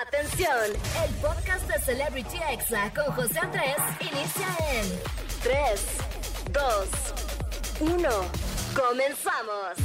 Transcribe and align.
Atención, 0.00 0.48
el 1.06 1.14
podcast 1.16 1.68
de 1.68 1.78
Celebrity 1.84 2.38
Exa 2.50 2.90
con 2.94 3.14
José 3.14 3.38
Andrés 3.40 3.76
inicia 4.00 4.48
en 4.72 4.86
3, 5.42 5.52
2, 7.78 7.92
1. 7.92 8.08
Comenzamos. 8.74 9.76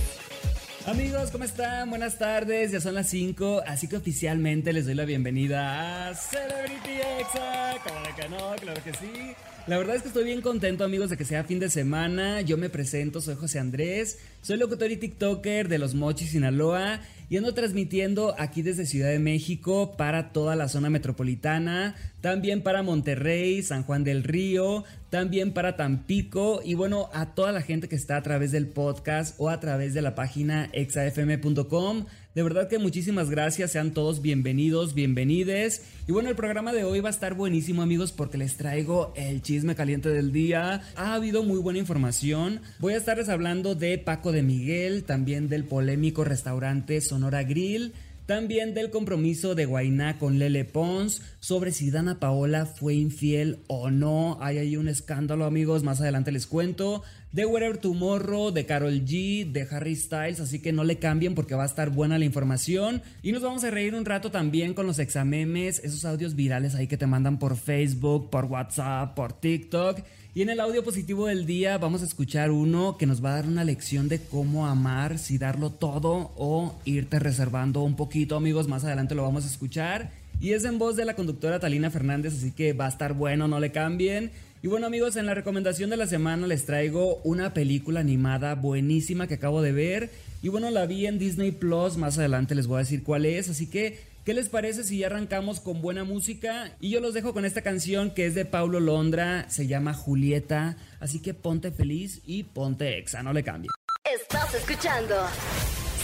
Amigos, 0.85 1.29
¿cómo 1.31 1.43
están? 1.43 1.89
Buenas 1.89 2.17
tardes, 2.17 2.71
ya 2.71 2.79
son 2.79 2.96
las 2.96 3.09
5, 3.09 3.63
así 3.67 3.89
que 3.89 3.97
oficialmente 3.97 4.71
les 4.71 4.85
doy 4.85 4.96
la 4.96 5.04
bienvenida 5.04 6.08
a 6.08 6.15
Celebrity 6.15 7.01
Exa. 7.19 7.76
Claro 7.83 8.15
que 8.15 8.29
no, 8.29 8.55
claro 8.55 8.83
que 8.85 8.94
sí. 8.94 9.35
La 9.67 9.78
verdad 9.78 9.97
es 9.97 10.03
que 10.03 10.08
estoy 10.08 10.24
bien 10.24 10.42
contento, 10.42 10.85
amigos, 10.85 11.10
de 11.10 11.17
que 11.17 11.26
sea 11.26 11.44
fin 11.44 11.60
de 11.60 11.69
semana. 11.69 12.39
Yo 12.39 12.55
me 12.55 12.69
presento, 12.69 13.19
soy 13.19 13.35
José 13.35 13.60
Andrés, 13.60 14.19
soy 14.42 14.55
locutor 14.55 14.89
y 14.89 14.96
TikToker 14.96 15.67
de 15.67 15.78
Los 15.78 15.94
Mochis, 15.94 16.31
Sinaloa, 16.31 17.02
y 17.30 17.38
ando 17.38 17.53
transmitiendo 17.53 18.35
aquí 18.38 18.62
desde 18.62 18.85
Ciudad 18.85 19.09
de 19.09 19.20
México 19.20 19.95
para 19.98 20.31
toda 20.31 20.55
la 20.55 20.70
zona 20.70 20.89
metropolitana, 20.89 21.95
también 22.21 22.61
para 22.61 22.83
Monterrey, 22.83 23.61
San 23.63 23.83
Juan 23.83 24.03
del 24.03 24.23
Río, 24.23 24.85
también 25.09 25.53
para 25.53 25.75
Tampico, 25.75 26.61
y 26.63 26.75
bueno, 26.75 27.09
a 27.13 27.33
toda 27.33 27.52
la 27.52 27.61
gente 27.61 27.89
que 27.89 27.95
está 27.95 28.17
a 28.17 28.23
través 28.23 28.52
del 28.52 28.67
podcast 28.67 29.35
o 29.38 29.49
a 29.49 29.59
través 29.59 29.93
de 29.93 30.02
la 30.02 30.16
página 30.16 30.69
exafm.com. 30.73 32.05
De 32.37 32.43
verdad 32.43 32.67
que 32.67 32.77
muchísimas 32.77 33.31
gracias, 33.31 33.71
sean 33.71 33.95
todos 33.95 34.21
bienvenidos, 34.21 34.93
bienvenides. 34.93 35.81
Y 36.07 36.11
bueno, 36.11 36.29
el 36.29 36.35
programa 36.35 36.71
de 36.71 36.83
hoy 36.83 36.99
va 36.99 37.09
a 37.09 37.11
estar 37.11 37.33
buenísimo 37.33 37.81
amigos 37.81 38.11
porque 38.11 38.37
les 38.37 38.57
traigo 38.57 39.11
el 39.15 39.41
chisme 39.41 39.73
caliente 39.73 40.09
del 40.09 40.31
día. 40.31 40.83
Ha 40.95 41.15
habido 41.15 41.41
muy 41.41 41.57
buena 41.57 41.79
información. 41.79 42.61
Voy 42.77 42.93
a 42.93 42.97
estarles 42.97 43.27
hablando 43.29 43.73
de 43.73 43.97
Paco 43.97 44.31
de 44.31 44.43
Miguel, 44.43 45.03
también 45.03 45.49
del 45.49 45.63
polémico 45.63 46.23
restaurante 46.25 47.01
Sonora 47.01 47.41
Grill 47.41 47.93
también 48.27 48.73
del 48.73 48.90
compromiso 48.90 49.55
de 49.55 49.66
Guainá 49.66 50.20
con 50.20 50.38
Lele 50.38 50.66
Pons, 50.66 51.22
sobre 51.40 51.72
si 51.72 51.91
Dana 51.91 52.20
Paola 52.20 52.66
fue 52.66 52.94
infiel 52.94 53.59
o 53.67 53.89
no. 53.89 54.38
Hay 54.42 54.58
ahí 54.58 54.75
un 54.75 54.89
escándalo, 54.89 55.45
amigos. 55.45 55.84
Más 55.84 56.02
adelante 56.02 56.34
les 56.34 56.45
cuento. 56.45 57.03
De 57.31 57.45
Whatever 57.45 57.78
Tomorrow, 57.78 58.52
de 58.52 58.66
Carol 58.66 59.06
G, 59.06 59.50
de 59.50 59.66
Harry 59.72 59.95
Styles. 59.95 60.42
Así 60.42 60.61
que 60.61 60.73
no 60.73 60.84
le 60.84 61.00
cambien 61.00 61.36
porque 61.36 61.56
va 61.56 61.64
a 61.64 61.67
estar 61.67 61.89
buena 61.89 62.19
la 62.19 62.25
información. 62.25 63.02
Y 63.23 63.31
nos 63.31 63.44
vamos 63.44 63.64
a 63.64 63.72
reír 63.72 63.95
un 63.95 64.03
rato 64.03 64.30
también 64.30 64.73
con 64.73 64.88
los 64.88 65.00
examemes, 65.00 65.80
esos 65.84 66.03
audios 66.03 66.36
virales 66.36 66.75
ahí 66.75 66.88
que 66.88 66.97
te 66.97 67.08
mandan 67.08 67.39
por 67.39 67.56
Facebook, 67.56 68.30
por 68.30 68.45
WhatsApp, 68.45 69.16
por 69.16 69.39
TikTok. 69.39 70.02
Y 70.38 70.43
en 70.43 70.52
el 70.52 70.59
audio 70.59 70.83
positivo 70.83 71.25
del 71.25 71.47
día 71.47 71.80
vamos 71.80 72.03
a 72.03 72.05
escuchar 72.05 72.52
uno 72.52 72.95
que 72.95 73.07
nos 73.07 73.25
va 73.25 73.31
a 73.31 73.35
dar 73.38 73.47
una 73.47 73.63
lección 73.63 74.07
de 74.07 74.21
cómo 74.21 74.67
amar, 74.67 75.17
si 75.17 75.39
darlo 75.39 75.71
todo 75.71 76.31
o 76.35 76.75
irte 76.85 77.17
reservando 77.17 77.81
un 77.81 77.95
poquito, 77.95 78.35
amigos. 78.35 78.67
Más 78.67 78.83
adelante 78.83 79.16
lo 79.16 79.23
vamos 79.23 79.45
a 79.45 79.47
escuchar. 79.47 80.11
Y 80.39 80.52
es 80.52 80.63
en 80.63 80.77
voz 80.77 80.95
de 80.95 81.05
la 81.05 81.16
conductora 81.16 81.59
Talina 81.59 81.89
Fernández, 81.89 82.35
así 82.35 82.52
que 82.52 82.73
va 82.73 82.85
a 82.85 82.89
estar 82.89 83.13
bueno, 83.13 83.47
no 83.47 83.59
le 83.59 83.71
cambien. 83.71 84.29
Y 84.61 84.67
bueno 84.67 84.85
amigos, 84.85 85.16
en 85.16 85.25
la 85.25 85.33
recomendación 85.33 85.89
de 85.89 85.97
la 85.97 86.05
semana 86.05 86.45
les 86.45 86.67
traigo 86.67 87.16
una 87.23 87.55
película 87.55 88.01
animada 88.01 88.53
buenísima 88.53 89.25
que 89.25 89.33
acabo 89.33 89.63
de 89.63 89.72
ver. 89.72 90.11
Y 90.44 90.49
bueno, 90.49 90.69
la 90.69 90.85
vi 90.85 91.07
en 91.07 91.17
Disney 91.17 91.49
Plus, 91.49 91.97
más 91.97 92.19
adelante 92.19 92.53
les 92.53 92.67
voy 92.67 92.75
a 92.75 92.79
decir 92.81 93.01
cuál 93.01 93.25
es, 93.25 93.49
así 93.49 93.66
que 93.66 93.97
¿Qué 94.28 94.33
les 94.33 94.50
parece 94.50 94.83
si 94.83 94.97
ya 94.97 95.08
arrancamos 95.08 95.61
con 95.61 95.81
buena 95.81 96.03
música? 96.03 96.75
Y 96.81 96.89
yo 96.89 97.00
los 97.00 97.14
dejo 97.14 97.33
con 97.33 97.45
esta 97.45 97.61
canción 97.61 98.11
que 98.11 98.25
es 98.25 98.36
de 98.36 98.44
Paulo 98.44 98.81
Londra, 98.81 99.50
se 99.50 99.67
llama 99.67 99.94
Julieta, 99.94 100.75
así 101.00 101.22
que 101.22 101.34
ponte 101.34 101.72
feliz 101.72 102.19
y 102.25 102.44
ponte 102.44 102.97
exa, 102.97 103.23
no 103.23 103.31
le 103.31 103.42
cambie. 103.42 103.69
Estás 104.03 104.53
escuchando 104.53 105.16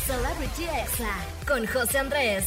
Celebrity 0.07 0.63
Exa 0.63 1.11
con 1.45 1.67
José 1.67 1.97
Andrés. 1.97 2.45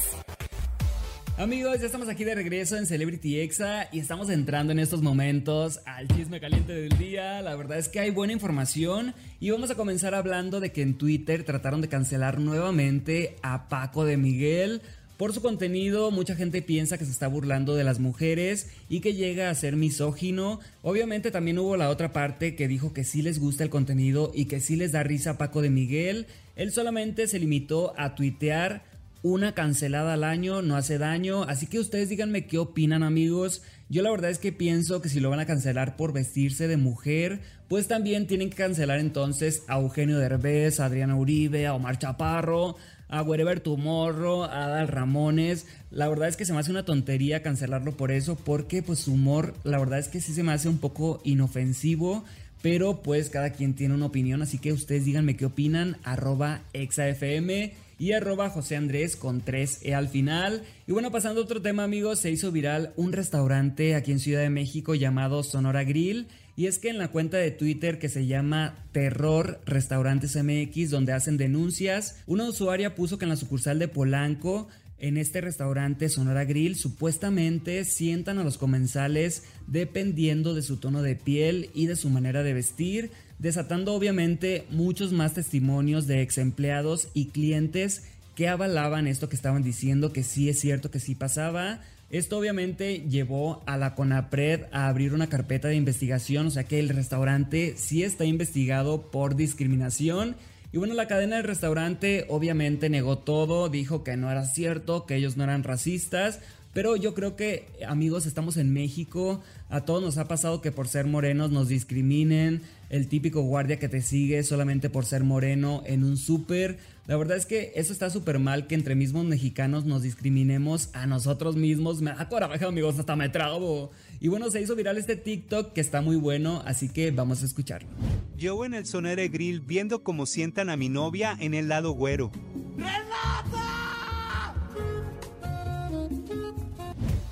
Amigos, 1.38 1.80
ya 1.80 1.84
estamos 1.84 2.08
aquí 2.08 2.24
de 2.24 2.34
regreso 2.34 2.78
en 2.78 2.86
Celebrity 2.86 3.40
Exa 3.40 3.90
y 3.92 3.98
estamos 3.98 4.30
entrando 4.30 4.72
en 4.72 4.78
estos 4.78 5.02
momentos 5.02 5.80
al 5.84 6.08
chisme 6.08 6.40
caliente 6.40 6.72
del 6.72 6.96
día. 6.96 7.42
La 7.42 7.54
verdad 7.54 7.76
es 7.76 7.90
que 7.90 8.00
hay 8.00 8.08
buena 8.08 8.32
información 8.32 9.14
y 9.38 9.50
vamos 9.50 9.70
a 9.70 9.74
comenzar 9.74 10.14
hablando 10.14 10.60
de 10.60 10.72
que 10.72 10.80
en 10.80 10.96
Twitter 10.96 11.44
trataron 11.44 11.82
de 11.82 11.90
cancelar 11.90 12.40
nuevamente 12.40 13.36
a 13.42 13.68
Paco 13.68 14.06
de 14.06 14.16
Miguel 14.16 14.80
por 15.16 15.32
su 15.32 15.40
contenido, 15.40 16.10
mucha 16.10 16.34
gente 16.34 16.60
piensa 16.60 16.98
que 16.98 17.06
se 17.06 17.10
está 17.10 17.26
burlando 17.26 17.74
de 17.74 17.84
las 17.84 18.00
mujeres 18.00 18.68
y 18.88 19.00
que 19.00 19.14
llega 19.14 19.48
a 19.48 19.54
ser 19.54 19.76
misógino. 19.76 20.60
Obviamente 20.82 21.30
también 21.30 21.58
hubo 21.58 21.76
la 21.76 21.88
otra 21.88 22.12
parte 22.12 22.54
que 22.54 22.68
dijo 22.68 22.92
que 22.92 23.04
sí 23.04 23.22
les 23.22 23.38
gusta 23.38 23.64
el 23.64 23.70
contenido 23.70 24.30
y 24.34 24.44
que 24.44 24.60
sí 24.60 24.76
les 24.76 24.92
da 24.92 25.02
risa 25.02 25.30
a 25.30 25.38
Paco 25.38 25.62
de 25.62 25.70
Miguel. 25.70 26.26
Él 26.54 26.70
solamente 26.70 27.28
se 27.28 27.38
limitó 27.38 27.94
a 27.96 28.14
tuitear 28.14 28.82
una 29.22 29.54
cancelada 29.54 30.12
al 30.12 30.22
año 30.22 30.62
no 30.62 30.76
hace 30.76 30.98
daño, 30.98 31.42
así 31.42 31.66
que 31.66 31.80
ustedes 31.80 32.08
díganme 32.08 32.46
qué 32.46 32.58
opinan 32.58 33.02
amigos. 33.02 33.60
Yo 33.88 34.02
la 34.02 34.10
verdad 34.12 34.30
es 34.30 34.38
que 34.38 34.52
pienso 34.52 35.00
que 35.00 35.08
si 35.08 35.18
lo 35.18 35.30
van 35.30 35.40
a 35.40 35.46
cancelar 35.46 35.96
por 35.96 36.12
vestirse 36.12 36.68
de 36.68 36.76
mujer, 36.76 37.40
pues 37.66 37.88
también 37.88 38.28
tienen 38.28 38.50
que 38.50 38.56
cancelar 38.56 39.00
entonces 39.00 39.64
a 39.66 39.80
Eugenio 39.80 40.18
Derbez, 40.18 40.78
a 40.78 40.84
Adriana 40.84 41.16
Uribe, 41.16 41.66
a 41.66 41.74
Omar 41.74 41.98
Chaparro, 41.98 42.76
a 43.08 43.22
Wherever 43.22 43.60
Tomorrow, 43.60 44.44
a 44.44 44.64
Adal 44.64 44.88
Ramones. 44.88 45.66
La 45.90 46.08
verdad 46.08 46.28
es 46.28 46.36
que 46.36 46.44
se 46.44 46.52
me 46.52 46.58
hace 46.58 46.70
una 46.70 46.84
tontería 46.84 47.42
cancelarlo 47.42 47.96
por 47.96 48.10
eso, 48.10 48.36
porque 48.36 48.82
pues 48.82 49.00
su 49.00 49.12
humor, 49.12 49.54
la 49.64 49.78
verdad 49.78 49.98
es 49.98 50.08
que 50.08 50.20
sí 50.20 50.32
se 50.32 50.42
me 50.42 50.52
hace 50.52 50.68
un 50.68 50.78
poco 50.78 51.20
inofensivo. 51.24 52.24
Pero 52.62 53.02
pues 53.02 53.30
cada 53.30 53.50
quien 53.50 53.74
tiene 53.74 53.94
una 53.94 54.06
opinión, 54.06 54.42
así 54.42 54.58
que 54.58 54.72
ustedes 54.72 55.04
díganme 55.04 55.36
qué 55.36 55.44
opinan, 55.44 55.98
arroba 56.02 56.62
exafm 56.72 57.70
y 57.98 58.12
arroba 58.12 58.50
José 58.50 58.76
Andrés 58.76 59.16
con 59.16 59.44
3E 59.44 59.94
al 59.94 60.08
final. 60.08 60.62
Y 60.86 60.92
bueno, 60.92 61.10
pasando 61.10 61.40
a 61.40 61.44
otro 61.44 61.62
tema 61.62 61.84
amigos, 61.84 62.20
se 62.20 62.30
hizo 62.30 62.52
viral 62.52 62.92
un 62.96 63.12
restaurante 63.12 63.94
aquí 63.94 64.12
en 64.12 64.20
Ciudad 64.20 64.40
de 64.40 64.50
México 64.50 64.94
llamado 64.94 65.42
Sonora 65.42 65.84
Grill. 65.84 66.28
Y 66.56 66.66
es 66.66 66.78
que 66.78 66.88
en 66.88 66.98
la 66.98 67.08
cuenta 67.08 67.36
de 67.36 67.50
Twitter 67.50 67.98
que 67.98 68.08
se 68.08 68.26
llama 68.26 68.86
Terror 68.92 69.60
Restaurantes 69.66 70.36
MX, 70.36 70.90
donde 70.90 71.12
hacen 71.12 71.36
denuncias, 71.36 72.22
una 72.26 72.48
usuaria 72.48 72.94
puso 72.94 73.18
que 73.18 73.26
en 73.26 73.30
la 73.30 73.36
sucursal 73.36 73.78
de 73.78 73.88
Polanco 73.88 74.68
en 74.98 75.18
este 75.18 75.40
restaurante 75.40 76.08
Sonora 76.08 76.44
Grill 76.44 76.76
supuestamente 76.76 77.84
sientan 77.84 78.38
a 78.38 78.44
los 78.44 78.56
comensales 78.56 79.44
dependiendo 79.66 80.54
de 80.54 80.62
su 80.62 80.78
tono 80.78 81.02
de 81.02 81.16
piel 81.16 81.70
y 81.74 81.86
de 81.86 81.96
su 81.96 82.08
manera 82.08 82.42
de 82.42 82.54
vestir, 82.54 83.10
desatando 83.38 83.94
obviamente 83.94 84.64
muchos 84.70 85.12
más 85.12 85.34
testimonios 85.34 86.06
de 86.06 86.22
ex 86.22 86.38
empleados 86.38 87.08
y 87.12 87.26
clientes 87.26 88.04
que 88.34 88.48
avalaban 88.48 89.06
esto 89.06 89.28
que 89.28 89.36
estaban 89.36 89.62
diciendo, 89.62 90.12
que 90.12 90.22
sí 90.22 90.48
es 90.48 90.60
cierto 90.60 90.90
que 90.90 91.00
sí 91.00 91.14
pasaba. 91.14 91.80
Esto 92.10 92.38
obviamente 92.38 93.00
llevó 93.08 93.62
a 93.66 93.76
la 93.76 93.94
CONAPRED 93.94 94.66
a 94.72 94.88
abrir 94.88 95.12
una 95.12 95.28
carpeta 95.28 95.68
de 95.68 95.74
investigación, 95.74 96.46
o 96.46 96.50
sea 96.50 96.64
que 96.64 96.78
el 96.78 96.90
restaurante 96.90 97.74
sí 97.76 98.02
está 98.02 98.24
investigado 98.24 99.10
por 99.10 99.36
discriminación 99.36 100.36
y 100.76 100.78
bueno, 100.78 100.92
la 100.92 101.08
cadena 101.08 101.36
del 101.36 101.46
restaurante 101.46 102.26
obviamente 102.28 102.90
negó 102.90 103.16
todo, 103.16 103.70
dijo 103.70 104.04
que 104.04 104.18
no 104.18 104.30
era 104.30 104.44
cierto, 104.44 105.06
que 105.06 105.16
ellos 105.16 105.38
no 105.38 105.44
eran 105.44 105.64
racistas, 105.64 106.40
pero 106.74 106.96
yo 106.96 107.14
creo 107.14 107.34
que, 107.34 107.66
amigos, 107.88 108.26
estamos 108.26 108.58
en 108.58 108.70
México. 108.74 109.40
A 109.70 109.86
todos 109.86 110.02
nos 110.02 110.18
ha 110.18 110.28
pasado 110.28 110.60
que 110.60 110.72
por 110.72 110.88
ser 110.88 111.06
morenos 111.06 111.50
nos 111.50 111.68
discriminen. 111.68 112.60
El 112.90 113.08
típico 113.08 113.40
guardia 113.40 113.78
que 113.78 113.88
te 113.88 114.02
sigue 114.02 114.42
solamente 114.42 114.90
por 114.90 115.06
ser 115.06 115.24
moreno 115.24 115.82
en 115.86 116.04
un 116.04 116.18
súper. 116.18 116.76
La 117.06 117.16
verdad 117.16 117.38
es 117.38 117.46
que 117.46 117.72
eso 117.76 117.94
está 117.94 118.10
súper 118.10 118.38
mal 118.38 118.66
que 118.66 118.74
entre 118.74 118.94
mismos 118.94 119.24
mexicanos 119.24 119.86
nos 119.86 120.02
discriminemos 120.02 120.90
a 120.92 121.06
nosotros 121.06 121.56
mismos. 121.56 122.02
Me 122.02 122.10
da 122.10 122.28
coraje, 122.28 122.66
amigos, 122.66 122.98
hasta 122.98 123.16
me 123.16 123.30
trago. 123.30 123.90
Y 124.20 124.28
bueno, 124.28 124.50
se 124.50 124.60
hizo 124.60 124.74
viral 124.74 124.98
este 124.98 125.16
TikTok 125.16 125.72
que 125.72 125.80
está 125.80 126.00
muy 126.00 126.16
bueno, 126.16 126.62
así 126.64 126.88
que 126.88 127.10
vamos 127.10 127.42
a 127.42 127.46
escucharlo. 127.46 127.88
Yo 128.36 128.64
en 128.64 128.74
el 128.74 128.86
Sonere 128.86 129.28
Grill 129.28 129.60
viendo 129.60 130.02
cómo 130.02 130.26
sientan 130.26 130.70
a 130.70 130.76
mi 130.76 130.88
novia 130.88 131.36
en 131.38 131.54
el 131.54 131.68
lado 131.68 131.92
güero. 131.92 132.30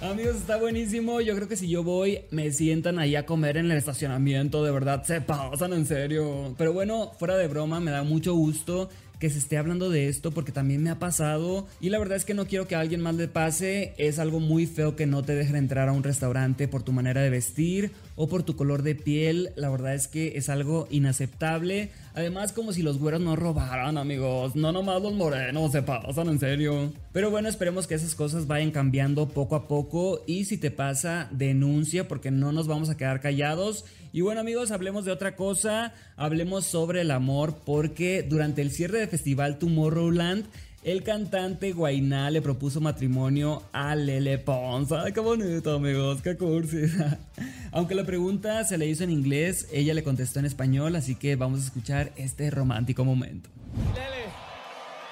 Amigos, 0.00 0.36
está 0.36 0.58
buenísimo. 0.58 1.22
Yo 1.22 1.34
creo 1.34 1.48
que 1.48 1.56
si 1.56 1.68
yo 1.68 1.82
voy, 1.82 2.20
me 2.30 2.52
sientan 2.52 2.98
ahí 2.98 3.16
a 3.16 3.24
comer 3.24 3.56
en 3.56 3.70
el 3.70 3.78
estacionamiento. 3.78 4.62
De 4.62 4.70
verdad, 4.70 5.02
se 5.02 5.22
pasan 5.22 5.72
en 5.72 5.86
serio. 5.86 6.54
Pero 6.58 6.74
bueno, 6.74 7.12
fuera 7.18 7.36
de 7.38 7.48
broma, 7.48 7.80
me 7.80 7.90
da 7.90 8.02
mucho 8.02 8.34
gusto 8.34 8.90
que 9.18 9.30
se 9.30 9.38
esté 9.38 9.56
hablando 9.58 9.90
de 9.90 10.08
esto 10.08 10.30
porque 10.32 10.52
también 10.52 10.82
me 10.82 10.90
ha 10.90 10.98
pasado 10.98 11.66
y 11.80 11.90
la 11.90 11.98
verdad 11.98 12.16
es 12.16 12.24
que 12.24 12.34
no 12.34 12.46
quiero 12.46 12.66
que 12.66 12.74
a 12.74 12.80
alguien 12.80 13.00
más 13.00 13.14
le 13.14 13.28
pase. 13.28 13.94
Es 13.98 14.18
algo 14.18 14.40
muy 14.40 14.66
feo 14.66 14.96
que 14.96 15.06
no 15.06 15.22
te 15.22 15.34
dejen 15.34 15.56
entrar 15.56 15.88
a 15.88 15.92
un 15.92 16.02
restaurante 16.02 16.68
por 16.68 16.82
tu 16.82 16.92
manera 16.92 17.22
de 17.22 17.30
vestir 17.30 17.92
o 18.16 18.28
por 18.28 18.42
tu 18.42 18.56
color 18.56 18.82
de 18.82 18.94
piel. 18.94 19.50
La 19.56 19.70
verdad 19.70 19.94
es 19.94 20.08
que 20.08 20.36
es 20.36 20.48
algo 20.48 20.86
inaceptable. 20.90 21.90
Además, 22.14 22.52
como 22.52 22.72
si 22.72 22.82
los 22.82 22.98
güeros 22.98 23.20
no 23.20 23.36
robaran, 23.36 23.98
amigos. 23.98 24.54
No 24.54 24.72
nomás 24.72 25.02
los 25.02 25.14
morenos 25.14 25.72
se 25.72 25.82
pasan, 25.82 26.28
en 26.28 26.38
serio. 26.38 26.92
Pero 27.12 27.30
bueno, 27.30 27.48
esperemos 27.48 27.86
que 27.86 27.94
esas 27.94 28.14
cosas 28.14 28.46
vayan 28.46 28.70
cambiando 28.70 29.28
poco 29.28 29.56
a 29.56 29.66
poco. 29.66 30.22
Y 30.26 30.44
si 30.44 30.58
te 30.58 30.70
pasa, 30.70 31.28
denuncia 31.32 32.06
porque 32.06 32.30
no 32.30 32.52
nos 32.52 32.66
vamos 32.66 32.90
a 32.90 32.96
quedar 32.96 33.20
callados. 33.20 33.84
Y 34.12 34.20
bueno, 34.20 34.40
amigos, 34.40 34.70
hablemos 34.70 35.04
de 35.04 35.12
otra 35.12 35.34
cosa. 35.34 35.92
Hablemos 36.16 36.66
sobre 36.66 37.00
el 37.00 37.10
amor 37.10 37.56
porque 37.64 38.22
durante 38.22 38.62
el 38.62 38.70
cierre 38.70 39.00
de 39.00 39.08
festival 39.08 39.58
Tomorrowland 39.58 40.46
el 40.84 41.02
cantante 41.02 41.72
Guainá 41.72 42.30
le 42.30 42.42
propuso 42.42 42.80
matrimonio 42.80 43.62
a 43.72 43.96
Lele 43.96 44.38
Pons. 44.38 44.90
Qué 45.14 45.20
bonito, 45.20 45.76
amigos, 45.76 46.20
qué 46.20 46.36
cursi. 46.36 46.82
Aunque 47.72 47.94
la 47.94 48.04
pregunta 48.04 48.62
se 48.64 48.76
le 48.76 48.86
hizo 48.86 49.02
en 49.02 49.10
inglés, 49.10 49.66
ella 49.72 49.94
le 49.94 50.04
contestó 50.04 50.40
en 50.40 50.44
español, 50.44 50.94
así 50.94 51.14
que 51.14 51.36
vamos 51.36 51.60
a 51.60 51.64
escuchar 51.64 52.12
este 52.16 52.50
romántico 52.50 53.04
momento. 53.04 53.48
Lele, 53.94 54.26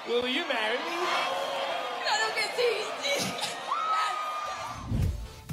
will 0.07 0.33
you 0.33 0.43
marry 0.47 0.77
me? 0.87 0.92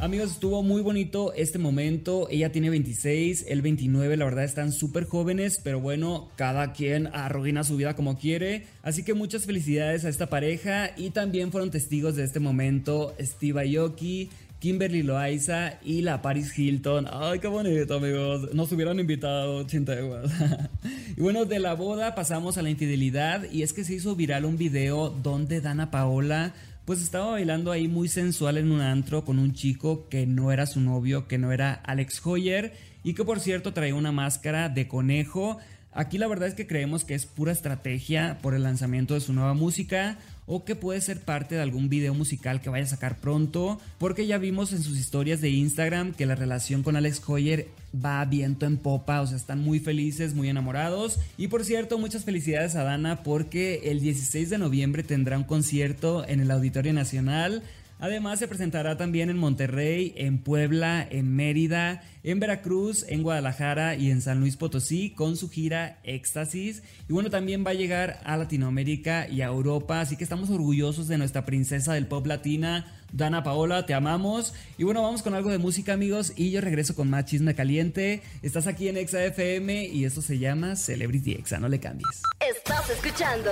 Amigos, 0.00 0.31
estuvo 0.31 0.62
muy 0.62 0.81
bonito 0.81 1.35
este 1.35 1.58
momento. 1.58 2.26
Ella 2.31 2.50
tiene 2.50 2.70
26, 2.70 3.44
él 3.49 3.61
29. 3.61 4.17
La 4.17 4.25
verdad 4.25 4.44
están 4.44 4.73
súper 4.73 5.05
jóvenes, 5.05 5.61
pero 5.62 5.79
bueno, 5.79 6.31
cada 6.37 6.73
quien 6.73 7.08
arruina 7.08 7.64
su 7.64 7.76
vida 7.76 7.94
como 7.94 8.17
quiere. 8.17 8.64
Así 8.82 9.05
que 9.05 9.12
muchas 9.12 9.44
felicidades 9.44 10.06
a 10.06 10.08
esta 10.08 10.31
pareja. 10.31 10.93
Y 10.97 11.11
también 11.11 11.52
fueron 11.52 11.70
testigos 11.70 12.17
de 12.17 12.25
este 12.25 12.41
momento 12.41 13.14
Steve 13.20 13.76
Aoki, 13.76 14.31
Kimberly 14.58 15.02
Loaiza 15.02 15.79
y 15.85 16.00
la 16.00 16.23
Paris 16.23 16.58
Hilton. 16.58 17.06
Ay, 17.12 17.38
qué 17.38 17.49
bonito, 17.49 17.97
amigos. 17.97 18.55
Nos 18.55 18.73
hubieran 18.73 19.00
invitado, 19.00 19.67
igual. 19.70 20.31
y 21.17 21.20
bueno, 21.20 21.44
de 21.44 21.58
la 21.58 21.75
boda 21.75 22.14
pasamos 22.14 22.56
a 22.56 22.62
la 22.62 22.70
infidelidad. 22.70 23.50
Y 23.52 23.62
es 23.62 23.75
que 23.75 23.85
se 23.85 23.93
hizo 23.93 24.17
viral 24.17 24.47
un 24.47 24.56
video 24.56 25.11
donde 25.11 25.61
Dana 25.61 25.91
Paola 25.91 26.55
pues 26.85 27.03
estaba 27.03 27.32
bailando 27.32 27.73
ahí 27.73 27.88
muy 27.88 28.09
sensual 28.09 28.59
en 28.59 28.73
un 28.73 28.81
antro 28.81 29.25
con 29.25 29.38
un 29.38 29.53
chico 29.53 30.09
que 30.09 30.27
no 30.27 30.53
era 30.53 30.67
su 30.67 30.81
novio, 30.81 31.29
que 31.29 31.38
no 31.38 31.53
era 31.53 31.75
Alex 31.75 32.25
Hoyer 32.25 32.73
y 33.05 33.15
que 33.15 33.25
por 33.25 33.41
cierto 33.41 33.73
traía 33.73 33.94
una 33.94 34.12
máscara 34.12 34.69
de 34.69 34.88
conejo. 34.88 35.59
Aquí 35.93 36.19
la 36.19 36.29
verdad 36.29 36.49
es 36.49 36.55
que 36.55 36.67
creemos 36.67 37.05
que 37.05 37.15
es 37.15 37.27
pura 37.27 37.53
estrategia 37.53 38.38
por 38.43 38.55
el 38.55 38.62
lanzamiento 38.62 39.15
de 39.15 39.21
su 39.21 39.32
nueva 39.32 39.55
música 39.55 40.19
o 40.47 40.65
que 40.65 40.75
puede 40.75 41.01
ser 41.01 41.21
parte 41.21 41.55
de 41.55 41.61
algún 41.61 41.89
video 41.89 42.15
musical 42.15 42.61
que 42.61 42.71
vaya 42.71 42.85
a 42.85 42.89
sacar 42.89 43.19
pronto, 43.21 43.81
porque 43.99 44.27
ya 44.27 44.39
vimos 44.39 44.73
en 44.73 44.83
sus 44.83 44.99
historias 44.99 45.41
de 45.41 45.51
Instagram 45.51 46.13
que 46.13 46.27
la 46.27 46.35
relación 46.35 46.83
con 46.83 46.97
Alex 46.97 47.23
Hoyer 47.27 47.69
va 47.95 48.25
viento 48.25 48.67
en 48.67 48.77
popa, 48.77 49.21
o 49.21 49.27
sea, 49.27 49.37
están 49.37 49.61
muy 49.61 49.81
felices, 49.81 50.35
muy 50.35 50.49
enamorados. 50.49 51.19
Y 51.37 51.49
por 51.49 51.65
cierto, 51.65 51.99
muchas 51.99 52.25
felicidades 52.25 52.75
a 52.75 52.83
Dana 52.83 53.23
porque 53.23 53.91
el 53.91 54.01
16 54.01 54.51
de 54.51 54.59
noviembre 54.59 55.03
tendrá 55.03 55.37
un 55.39 55.45
concierto 55.45 56.27
en 56.27 56.41
el 56.41 56.51
Auditorio 56.51 56.93
Nacional. 56.93 57.63
Además 58.00 58.38
se 58.38 58.49
presentará 58.49 58.97
también 58.97 59.29
en 59.29 59.37
Monterrey, 59.37 60.14
en 60.17 60.38
Puebla, 60.38 61.06
en 61.08 61.35
Mérida, 61.35 62.02
en 62.23 62.41
Veracruz, 62.41 63.05
en 63.08 63.23
Guadalajara 63.23 63.94
y 63.94 64.11
en 64.11 64.23
San 64.23 64.41
Luis 64.41 64.56
Potosí 64.56 65.11
con 65.11 65.37
su 65.37 65.50
gira 65.50 65.99
Éxtasis. 66.02 66.82
Y 67.08 67.12
bueno, 67.12 67.31
también 67.31 67.64
va 67.64 67.70
a 67.70 67.75
llegar 67.75 68.20
a 68.25 68.37
Latinoamérica 68.37 69.29
y 69.29 69.43
a 69.43 69.47
Europa, 69.47 70.00
así 70.00 70.17
que 70.17 70.25
estamos 70.25 70.50
orgullosos 70.50 71.08
de 71.08 71.19
nuestra 71.19 71.44
princesa 71.44 71.93
del 71.93 72.06
pop 72.06 72.26
latina. 72.26 72.97
Dana 73.12 73.43
Paola, 73.43 73.87
te 73.87 73.94
amamos. 73.94 74.55
Y 74.79 74.85
bueno, 74.85 75.02
vamos 75.02 75.23
con 75.23 75.35
algo 75.35 75.50
de 75.50 75.58
música, 75.58 75.93
amigos. 75.93 76.32
Y 76.37 76.50
yo 76.50 76.61
regreso 76.61 76.94
con 76.94 77.11
más 77.11 77.25
chisme 77.26 77.55
caliente. 77.55 78.23
Estás 78.43 78.67
aquí 78.67 78.88
en 78.88 78.97
Exa 78.97 79.23
FM 79.25 79.87
y 79.88 80.05
esto 80.05 80.23
se 80.23 80.38
llama 80.38 80.76
Celebrity 80.76 81.32
Exa. 81.32 81.58
No 81.58 81.69
le 81.69 81.81
cambies. 81.81 82.23
Estás 82.41 82.88
escuchando 82.88 83.50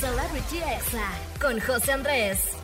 Celebrity 0.00 0.56
Exa 0.56 1.12
con 1.40 1.60
José 1.60 1.92
Andrés. 1.92 2.63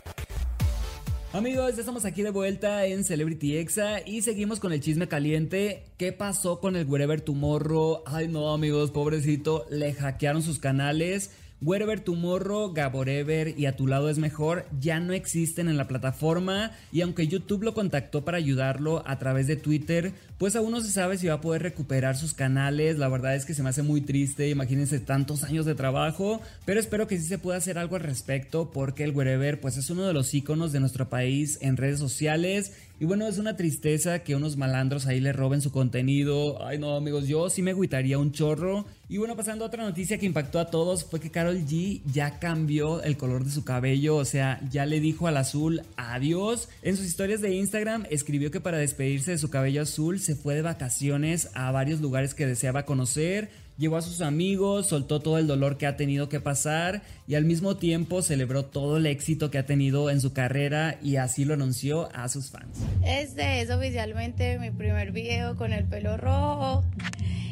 Amigos, 1.33 1.77
estamos 1.77 2.03
aquí 2.03 2.23
de 2.23 2.29
vuelta 2.29 2.85
en 2.85 3.05
Celebrity 3.05 3.55
Exa 3.55 4.05
y 4.05 4.21
seguimos 4.21 4.59
con 4.59 4.73
el 4.73 4.81
chisme 4.81 5.07
caliente. 5.07 5.85
¿Qué 5.97 6.11
pasó 6.11 6.59
con 6.59 6.75
el 6.75 6.85
Wherever 6.85 7.21
Tomorrow? 7.21 8.03
Ay 8.05 8.27
no 8.27 8.53
amigos, 8.53 8.91
pobrecito, 8.91 9.65
le 9.69 9.93
hackearon 9.93 10.43
sus 10.43 10.59
canales. 10.59 11.31
Wherever 11.61 12.01
Tomorrow, 12.01 12.73
Gaborever 12.73 13.57
y 13.57 13.65
A 13.67 13.77
Tu 13.77 13.87
Lado 13.87 14.09
es 14.09 14.17
Mejor 14.17 14.65
ya 14.77 14.99
no 14.99 15.13
existen 15.13 15.69
en 15.69 15.77
la 15.77 15.87
plataforma 15.87 16.71
y 16.91 16.99
aunque 16.99 17.27
YouTube 17.27 17.63
lo 17.63 17.73
contactó 17.73 18.25
para 18.25 18.37
ayudarlo 18.37 19.01
a 19.07 19.17
través 19.17 19.47
de 19.47 19.55
Twitter, 19.55 20.13
pues 20.41 20.55
aún 20.55 20.71
no 20.71 20.81
se 20.81 20.89
sabe 20.89 21.19
si 21.19 21.27
va 21.27 21.35
a 21.35 21.41
poder 21.41 21.61
recuperar 21.61 22.17
sus 22.17 22.33
canales. 22.33 22.97
La 22.97 23.07
verdad 23.09 23.35
es 23.35 23.45
que 23.45 23.53
se 23.53 23.61
me 23.61 23.69
hace 23.69 23.83
muy 23.83 24.01
triste, 24.01 24.49
imagínense 24.49 24.99
tantos 24.99 25.43
años 25.43 25.67
de 25.67 25.75
trabajo, 25.75 26.41
pero 26.65 26.79
espero 26.79 27.05
que 27.05 27.19
sí 27.19 27.25
se 27.25 27.37
pueda 27.37 27.59
hacer 27.59 27.77
algo 27.77 27.95
al 27.95 28.01
respecto 28.01 28.71
porque 28.71 29.03
el 29.03 29.15
Wherever 29.15 29.61
pues 29.61 29.77
es 29.77 29.91
uno 29.91 30.07
de 30.07 30.13
los 30.13 30.33
iconos 30.33 30.71
de 30.71 30.79
nuestro 30.79 31.09
país 31.09 31.59
en 31.61 31.77
redes 31.77 31.99
sociales 31.99 32.71
y 33.01 33.05
bueno, 33.05 33.27
es 33.27 33.39
una 33.39 33.57
tristeza 33.57 34.19
que 34.19 34.35
unos 34.35 34.57
malandros 34.57 35.07
ahí 35.07 35.19
le 35.19 35.33
roben 35.33 35.59
su 35.59 35.71
contenido. 35.71 36.63
Ay 36.63 36.77
no 36.77 36.95
amigos, 36.95 37.27
yo 37.27 37.49
sí 37.49 37.63
me 37.63 37.71
agüitaría 37.71 38.19
un 38.19 38.31
chorro. 38.31 38.85
Y 39.09 39.17
bueno, 39.17 39.35
pasando 39.35 39.65
a 39.65 39.69
otra 39.69 39.83
noticia 39.83 40.19
que 40.19 40.27
impactó 40.27 40.59
a 40.59 40.69
todos 40.69 41.03
fue 41.03 41.19
que 41.19 41.31
Carol 41.31 41.65
G 41.65 42.01
ya 42.05 42.37
cambió 42.37 43.01
el 43.01 43.17
color 43.17 43.43
de 43.43 43.49
su 43.49 43.63
cabello, 43.63 44.17
o 44.17 44.23
sea, 44.23 44.61
ya 44.69 44.85
le 44.85 44.99
dijo 44.99 45.25
al 45.25 45.37
azul 45.37 45.81
adiós. 45.97 46.69
En 46.83 46.95
sus 46.95 47.07
historias 47.07 47.41
de 47.41 47.55
Instagram 47.55 48.05
escribió 48.11 48.51
que 48.51 48.61
para 48.61 48.77
despedirse 48.77 49.31
de 49.31 49.39
su 49.39 49.49
cabello 49.49 49.81
azul 49.81 50.19
se 50.19 50.30
fue 50.35 50.55
de 50.55 50.61
vacaciones 50.61 51.49
a 51.53 51.71
varios 51.71 52.01
lugares 52.01 52.33
que 52.33 52.45
deseaba 52.45 52.85
conocer 52.85 53.49
llevó 53.81 53.97
a 53.97 54.01
sus 54.03 54.21
amigos, 54.21 54.87
soltó 54.87 55.19
todo 55.21 55.39
el 55.39 55.47
dolor 55.47 55.77
que 55.79 55.87
ha 55.87 55.97
tenido 55.97 56.29
que 56.29 56.39
pasar 56.39 57.01
y 57.27 57.33
al 57.33 57.45
mismo 57.45 57.77
tiempo 57.77 58.21
celebró 58.21 58.63
todo 58.63 58.97
el 58.97 59.07
éxito 59.07 59.49
que 59.49 59.57
ha 59.57 59.65
tenido 59.65 60.11
en 60.11 60.21
su 60.21 60.33
carrera 60.33 60.99
y 61.01 61.15
así 61.15 61.45
lo 61.45 61.55
anunció 61.55 62.07
a 62.13 62.29
sus 62.29 62.51
fans. 62.51 62.77
Este 63.03 63.61
es 63.61 63.71
oficialmente 63.71 64.59
mi 64.59 64.69
primer 64.69 65.11
video 65.11 65.55
con 65.55 65.73
el 65.73 65.85
pelo 65.85 66.15
rojo 66.15 66.83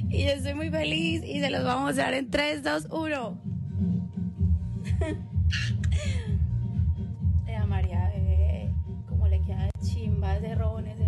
y 0.08 0.26
yo 0.26 0.30
estoy 0.30 0.54
muy 0.54 0.70
feliz 0.70 1.24
y 1.26 1.40
se 1.40 1.50
los 1.50 1.64
vamos 1.64 1.94
a 1.94 2.04
dar 2.04 2.14
en 2.14 2.30
3, 2.30 2.62
2, 2.62 2.88
1. 2.92 3.42
María, 7.68 8.12
como 9.08 9.28
le 9.28 9.42
queda 9.42 9.70
chimba 9.84 10.38
ese 10.38 10.56
rojo 10.56 10.80
en. 10.80 10.99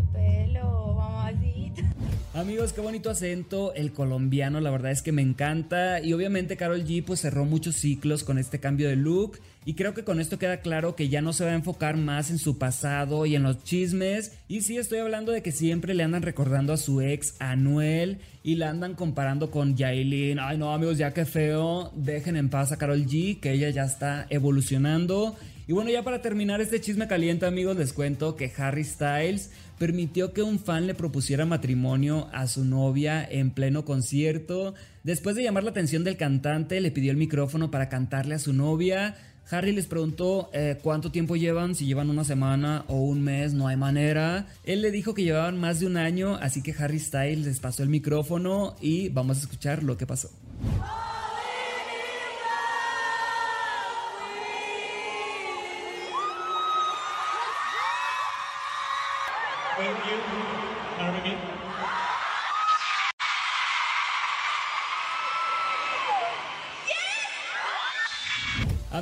Amigos, 2.33 2.71
qué 2.71 2.79
bonito 2.79 3.09
acento 3.09 3.73
el 3.73 3.91
colombiano, 3.91 4.61
la 4.61 4.71
verdad 4.71 4.91
es 4.91 5.01
que 5.01 5.11
me 5.11 5.21
encanta. 5.21 5.99
Y 5.99 6.13
obviamente 6.13 6.55
Carol 6.55 6.85
G 6.85 7.03
pues 7.03 7.19
cerró 7.19 7.43
muchos 7.43 7.75
ciclos 7.75 8.23
con 8.23 8.37
este 8.37 8.57
cambio 8.57 8.87
de 8.87 8.95
look. 8.95 9.39
Y 9.65 9.73
creo 9.73 9.93
que 9.93 10.05
con 10.05 10.21
esto 10.21 10.39
queda 10.39 10.61
claro 10.61 10.95
que 10.95 11.09
ya 11.09 11.21
no 11.21 11.33
se 11.33 11.43
va 11.43 11.51
a 11.51 11.55
enfocar 11.55 11.97
más 11.97 12.31
en 12.31 12.39
su 12.39 12.57
pasado 12.57 13.25
y 13.25 13.35
en 13.35 13.43
los 13.43 13.61
chismes. 13.65 14.37
Y 14.47 14.61
sí, 14.61 14.77
estoy 14.77 14.99
hablando 14.99 15.33
de 15.33 15.43
que 15.43 15.51
siempre 15.51 15.93
le 15.93 16.03
andan 16.03 16.21
recordando 16.21 16.71
a 16.71 16.77
su 16.77 17.01
ex 17.01 17.35
Anuel 17.39 18.19
y 18.43 18.55
la 18.55 18.69
andan 18.69 18.95
comparando 18.95 19.51
con 19.51 19.75
Yailin. 19.75 20.39
Ay 20.39 20.57
no 20.57 20.73
amigos, 20.73 20.97
ya 20.97 21.13
que 21.13 21.25
feo. 21.25 21.91
Dejen 21.95 22.37
en 22.37 22.49
paz 22.49 22.71
a 22.71 22.77
Carol 22.77 23.05
G, 23.07 23.41
que 23.41 23.51
ella 23.51 23.69
ya 23.71 23.83
está 23.83 24.25
evolucionando. 24.29 25.35
Y 25.71 25.73
bueno, 25.73 25.89
ya 25.89 26.03
para 26.03 26.21
terminar 26.21 26.59
este 26.59 26.81
chisme 26.81 27.07
caliente 27.07 27.45
amigos, 27.45 27.77
les 27.77 27.94
cuento 27.94 28.35
que 28.35 28.51
Harry 28.57 28.83
Styles 28.83 29.51
permitió 29.79 30.34
que 30.34 30.43
un 30.43 30.60
fan 30.60 30.86
le 30.86 30.95
propusiera 30.95 31.45
matrimonio 31.45 32.27
a 32.34 32.48
su 32.48 32.65
novia 32.65 33.24
en 33.24 33.51
pleno 33.51 33.86
concierto. 33.86 34.74
Después 35.05 35.38
de 35.38 35.43
llamar 35.43 35.63
la 35.63 35.69
atención 35.69 36.03
del 36.03 36.17
cantante, 36.17 36.81
le 36.81 36.91
pidió 36.91 37.10
el 37.10 37.15
micrófono 37.15 37.72
para 37.72 37.88
cantarle 37.88 38.36
a 38.36 38.39
su 38.39 38.51
novia. 38.51 39.15
Harry 39.50 39.72
les 39.72 39.88
preguntó 39.88 40.50
eh, 40.51 40.77
cuánto 40.84 41.10
tiempo 41.10 41.38
llevan, 41.38 41.74
si 41.74 41.86
llevan 41.86 42.10
una 42.10 42.25
semana 42.25 42.84
o 42.89 42.95
un 42.95 43.22
mes, 43.22 43.53
no 43.53 43.69
hay 43.69 43.77
manera. 43.77 44.48
Él 44.65 44.81
le 44.81 44.91
dijo 44.91 45.13
que 45.13 45.24
llevaban 45.24 45.57
más 45.57 45.79
de 45.79 45.86
un 45.86 45.95
año, 45.95 46.36
así 46.36 46.62
que 46.62 46.75
Harry 46.77 47.00
Styles 47.00 47.45
les 47.45 47.62
pasó 47.62 47.81
el 47.81 47.88
micrófono 47.88 48.75
y 48.81 49.07
vamos 49.07 49.38
a 49.38 49.39
escuchar 49.39 49.84
lo 49.84 49.95
que 49.95 50.05
pasó. 50.05 50.31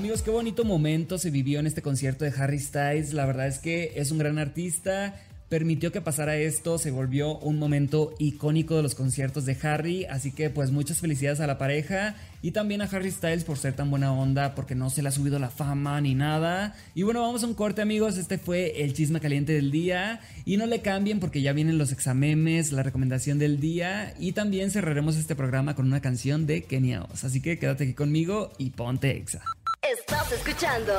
Amigos, 0.10 0.24
qué 0.24 0.32
bonito 0.32 0.66
momento 0.66 1.20
se 1.20 1.30
vivió 1.30 1.60
en 1.60 1.68
este 1.68 1.84
concierto 1.84 2.26
de 2.26 2.34
Harry 2.36 2.58
Styles. 2.58 3.14
La 3.14 3.28
verdad 3.28 3.46
es 3.46 3.60
que 3.60 3.92
es 3.96 4.10
un 4.10 4.18
gran 4.18 4.40
artista. 4.40 5.14
Permitió 5.50 5.92
que 5.92 6.02
pasara 6.02 6.36
esto, 6.36 6.80
se 6.80 6.90
volvió 6.90 7.38
un 7.38 7.60
momento 7.60 8.16
icónico 8.18 8.76
de 8.76 8.82
los 8.82 8.96
conciertos 8.96 9.46
de 9.46 9.56
Harry. 9.62 10.06
Así 10.06 10.32
que 10.32 10.50
pues 10.50 10.72
muchas 10.72 10.98
felicidades 10.98 11.42
a 11.42 11.46
la 11.46 11.60
pareja 11.60 12.16
y 12.42 12.50
también 12.50 12.82
a 12.82 12.86
Harry 12.86 13.12
Styles 13.12 13.44
por 13.44 13.60
ser 13.60 13.74
tan 13.74 13.92
buena 13.92 14.12
onda, 14.12 14.56
porque 14.56 14.74
no 14.74 14.90
se 14.90 15.04
le 15.04 15.10
ha 15.10 15.12
subido 15.12 15.38
la 15.38 15.52
fama 15.52 16.02
ni 16.02 16.16
nada. 16.16 16.76
Y 16.96 17.04
bueno, 17.04 17.22
vamos 17.22 17.44
a 17.44 17.46
un 17.46 17.54
corte 17.54 17.84
amigos, 17.84 18.18
este 18.18 18.40
fue 18.40 18.82
el 18.84 18.94
chisme 18.94 19.20
caliente 19.20 19.54
del 19.54 19.70
día. 19.70 20.22
Y 20.44 20.58
no 20.58 20.66
le 20.66 20.82
cambien 20.82 21.20
porque 21.20 21.44
ya 21.44 21.54
vienen 21.54 21.78
los 21.78 21.92
examemes, 21.92 22.72
la 22.72 22.82
recomendación 22.82 23.38
del 23.38 23.60
día. 23.60 24.16
Y 24.18 24.32
también 24.32 24.72
cerraremos 24.72 25.18
este 25.18 25.36
programa 25.36 25.76
con 25.76 25.86
una 25.86 26.02
canción 26.02 26.48
de 26.48 26.64
Kenia. 26.64 27.06
Así 27.22 27.44
que 27.44 27.60
quédate 27.60 27.84
aquí 27.84 27.94
conmigo 27.94 28.52
y 28.58 28.72
ponte 28.72 29.16
exa. 29.16 29.44
Estás 29.82 30.32
escuchando 30.34 30.94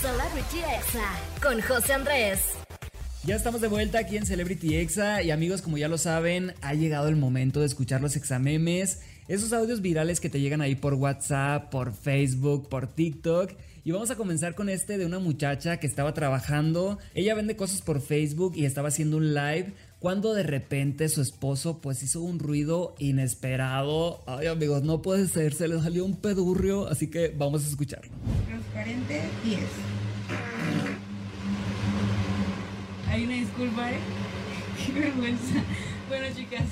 Celebrity 0.00 0.58
Exa 0.58 1.10
con 1.42 1.60
José 1.60 1.92
Andrés. 1.92 2.40
Ya 3.24 3.36
estamos 3.36 3.60
de 3.60 3.68
vuelta 3.68 3.98
aquí 3.98 4.16
en 4.16 4.24
Celebrity 4.24 4.76
Exa 4.76 5.22
y 5.22 5.30
amigos 5.30 5.60
como 5.60 5.76
ya 5.76 5.88
lo 5.88 5.98
saben 5.98 6.54
ha 6.62 6.72
llegado 6.74 7.08
el 7.08 7.16
momento 7.16 7.60
de 7.60 7.66
escuchar 7.66 8.00
los 8.00 8.16
examemes 8.16 9.00
esos 9.28 9.52
audios 9.52 9.82
virales 9.82 10.20
que 10.20 10.28
te 10.28 10.40
llegan 10.40 10.60
ahí 10.60 10.74
por 10.74 10.94
WhatsApp, 10.94 11.70
por 11.70 11.94
Facebook, 11.94 12.68
por 12.68 12.86
TikTok. 12.88 13.52
Y 13.84 13.90
vamos 13.90 14.10
a 14.10 14.16
comenzar 14.16 14.54
con 14.54 14.68
este 14.68 14.98
de 14.98 15.06
una 15.06 15.18
muchacha 15.18 15.78
que 15.78 15.86
estaba 15.86 16.12
trabajando. 16.12 16.98
Ella 17.14 17.34
vende 17.34 17.56
cosas 17.56 17.82
por 17.82 18.00
Facebook 18.00 18.52
y 18.56 18.64
estaba 18.64 18.88
haciendo 18.88 19.16
un 19.16 19.34
live 19.34 19.72
cuando 20.02 20.34
de 20.34 20.42
repente 20.42 21.08
su 21.08 21.22
esposo 21.22 21.78
pues 21.78 22.02
hizo 22.02 22.22
un 22.22 22.40
ruido 22.40 22.96
inesperado. 22.98 24.20
Ay 24.26 24.48
amigos, 24.48 24.82
no 24.82 25.00
puede 25.00 25.28
ser, 25.28 25.54
se 25.54 25.68
le 25.68 25.80
salió 25.80 26.04
un 26.04 26.16
pedurrio, 26.16 26.88
así 26.88 27.08
que 27.08 27.28
vamos 27.28 27.64
a 27.64 27.68
escucharlo. 27.68 28.10
Transparente 28.48 29.22
10. 29.44 29.60
Hay 33.10 33.24
una 33.24 33.34
disculpa, 33.34 33.92
¿eh? 33.92 33.98
Qué 34.84 34.92
vergüenza. 34.92 35.62
Bueno 36.08 36.26
chicas, 36.36 36.64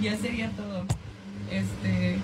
ya 0.00 0.16
sería 0.16 0.50
todo. 0.52 0.86
Este... 1.52 2.16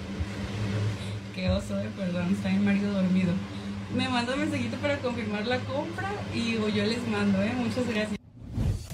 Qué 1.35 1.51
oso 1.51 1.77
de 1.77 1.91
perdón, 1.91 2.33
está 2.33 2.49
mi 2.49 2.65
marido 2.65 2.91
dormido. 2.91 3.35
Me 3.95 4.09
manda 4.09 4.33
un 4.33 4.41
mensajito 4.41 4.79
para 4.79 4.97
confirmar 4.97 5.47
la 5.47 5.59
compra 5.59 6.11
y 6.35 6.55
yo 6.55 6.85
les 6.87 7.07
mando, 7.07 7.43
¿eh? 7.43 7.53
Muchas 7.55 7.87
gracias. 7.87 8.16